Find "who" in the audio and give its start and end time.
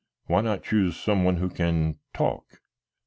1.37-1.47